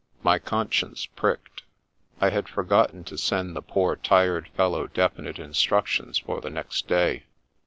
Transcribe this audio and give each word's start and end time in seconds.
My 0.23 0.39
conscience 0.39 1.05
pricked. 1.05 1.61
I 2.19 2.31
had 2.31 2.49
forgotten 2.49 3.03
to 3.03 3.19
send 3.19 3.55
the 3.55 3.61
poor, 3.61 3.95
tired 3.95 4.47
fellow 4.55 4.87
definite 4.87 5.37
instructions 5.37 6.17
for 6.17 6.41
the 6.41 6.49
next 6.49 6.87
day. 6.87 7.25